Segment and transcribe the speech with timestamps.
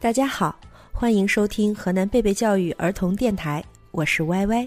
[0.00, 0.58] 大家好，
[0.90, 4.66] 欢迎收听河南贝贝教育儿童电台，我是歪歪。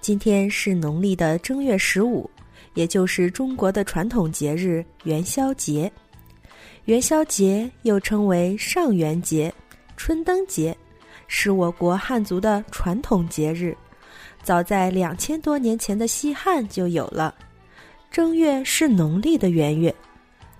[0.00, 2.28] 今天是农历的正月十五，
[2.72, 5.92] 也就是中国的传统节日元宵节。
[6.86, 9.52] 元宵节又称为上元节、
[9.94, 10.74] 春灯节，
[11.28, 13.76] 是我国汉族的传统节日。
[14.42, 17.34] 早在两千多年前的西汉就有了。
[18.10, 19.94] 正月是农历的元月，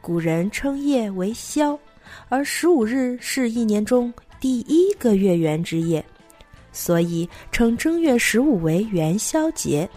[0.03, 1.79] 古人称夜为宵，
[2.29, 6.05] 而十五日是一年中第一个月圆之夜，
[6.73, 9.89] 所以称正月十五为元宵节。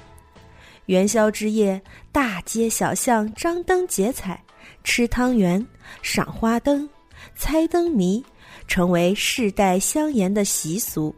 [0.86, 4.42] 元宵之夜，大街小巷张灯结彩。
[4.84, 5.66] 吃汤圆、
[6.02, 6.90] 赏花灯、
[7.36, 8.24] 猜灯谜，
[8.68, 11.14] 成为世代相沿的习俗。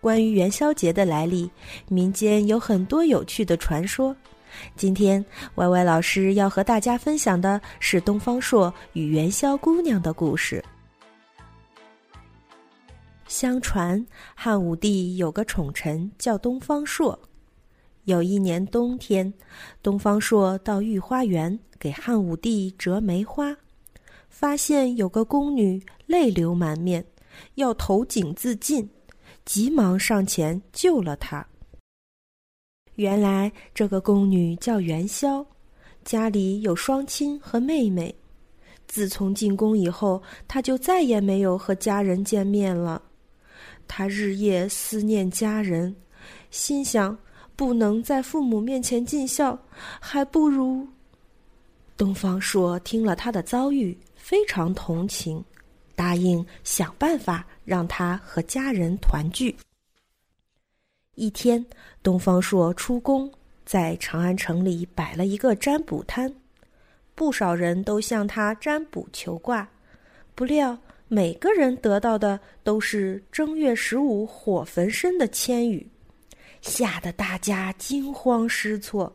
[0.00, 1.50] 关于元宵节的来历，
[1.88, 4.14] 民间有很多有趣的传说。
[4.76, 5.24] 今天
[5.56, 10.64] 歪歪老师要和大家分享的是东方朔与元宵姑娘的故事。
[13.26, 17.18] 相传汉武帝有个宠臣叫东方朔。
[18.04, 19.32] 有一年冬天，
[19.82, 23.56] 东方朔到御花园给汉武帝折梅花，
[24.28, 27.04] 发现有个宫女泪流满面，
[27.54, 28.90] 要投井自尽，
[29.44, 31.46] 急忙上前救了她。
[32.96, 35.44] 原来这个宫女叫元宵，
[36.04, 38.14] 家里有双亲和妹妹。
[38.86, 43.00] 自从进宫以后，她就再也没有和家人见面了。
[43.88, 45.94] 她日夜思念家人，
[46.50, 47.16] 心想。
[47.54, 49.56] 不能在父母面前尽孝，
[50.00, 50.88] 还不如……
[51.98, 55.44] 东方朔听了她的遭遇，非常同情，
[55.94, 59.54] 答应想办法让她和家人团聚。
[61.14, 61.62] 一天，
[62.02, 63.30] 东方朔出宫，
[63.66, 66.34] 在长安城里摆了一个占卜摊，
[67.14, 69.68] 不少人都向他占卜求卦，
[70.34, 70.78] 不料
[71.08, 75.86] 每个人得到的都是正月十五火焚身的签语。
[76.62, 79.14] 吓得大家惊慌失措。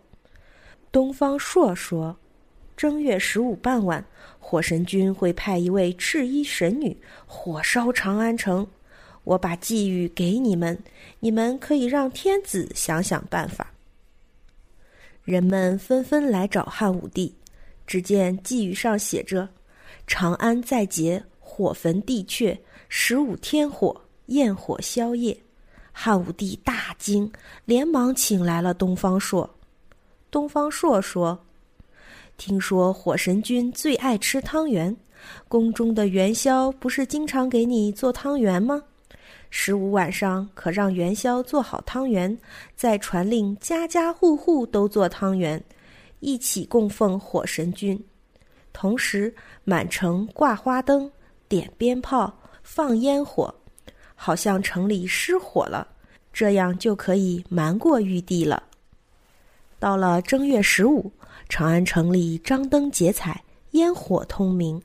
[0.92, 2.16] 东方朔说
[2.78, 4.06] ：“正月十五傍晚，
[4.38, 8.68] 火神君会派一位赤衣神女火烧长安城。
[9.28, 10.80] 我把寄语给你们，
[11.20, 13.74] 你们可以让天子想想办法。”
[15.26, 17.36] 人们纷纷来找汉武帝。
[17.86, 19.50] 只见寄语上写着
[20.08, 25.38] ：“长安在劫，火焚地阙，十五天火，焰火宵夜。”
[25.92, 27.30] 汉武帝大惊，
[27.66, 29.50] 连忙请来了东方朔。
[30.32, 31.38] 东方朔说
[32.38, 34.96] ：“听说火神君最爱吃汤圆，
[35.50, 38.84] 宫中的元宵不是经常给你做汤圆吗？
[39.50, 42.38] 十五晚上可让元宵做好汤圆，
[42.76, 45.64] 再传令家家户户都做汤圆，
[46.20, 48.04] 一起供奉火神君。
[48.74, 51.12] 同时满城挂花灯、
[51.48, 53.54] 点鞭炮、放烟火。”
[54.20, 55.88] 好像城里失火了，
[56.34, 58.64] 这样就可以瞒过玉帝了。
[59.78, 61.12] 到了正月十五，
[61.48, 63.44] 长安城里张灯结彩，
[63.74, 64.82] 烟火通明。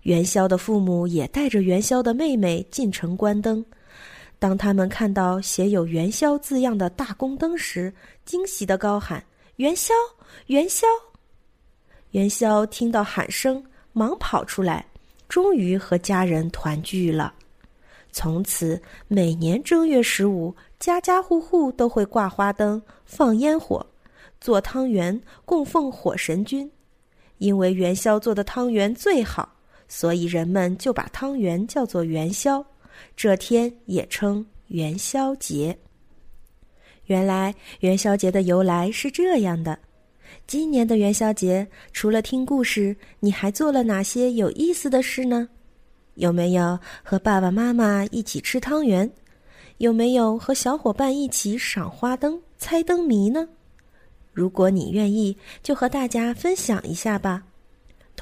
[0.00, 3.64] 元宵的父母也带着元宵的妹妹进城观灯。
[4.42, 7.94] 当他们看到写有“元宵”字样的大宫灯时，
[8.24, 9.22] 惊喜的高喊
[9.54, 9.94] ：“元宵，
[10.46, 10.84] 元宵！”
[12.10, 14.84] 元宵听到喊声，忙跑出来，
[15.28, 17.32] 终于和家人团聚了。
[18.10, 23.86] 从此，每年正月十五，家家户户都会挂花灯、放烟火、
[24.40, 26.68] 做汤圆供奉火神君。
[27.38, 29.48] 因为元宵做的汤圆最好，
[29.86, 32.64] 所以人们就把汤圆叫做元宵。
[33.16, 35.76] 这天也称元宵节。
[37.06, 39.78] 原来元宵节的由来是这样的：
[40.46, 45.48] 今年的元宵节，除了听故事，你还做了哪些有意思的事呢？
[46.14, 49.10] 有没有和爸爸妈妈一起吃汤圆？
[49.78, 53.48] 有没有和小伙伴一起赏花灯、猜灯谜呢？
[54.32, 57.44] 如果你愿意，就和大家分享一下吧。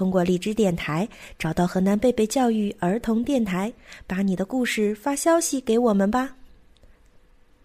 [0.00, 1.06] 通过荔枝电台
[1.38, 3.70] 找到河南贝贝教育儿童电台，
[4.06, 6.30] 把你的故事发消息给我们吧。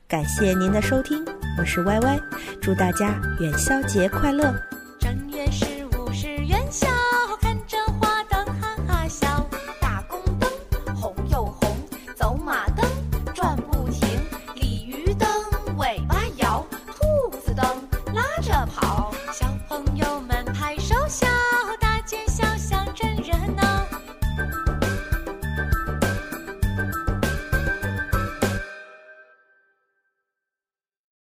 [0.06, 1.24] 感谢您的收听，
[1.58, 2.20] 我是歪歪，
[2.62, 4.54] 祝大家元宵节快乐！